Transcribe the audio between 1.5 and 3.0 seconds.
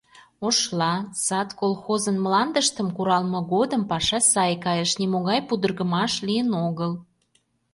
колхозын мландыштым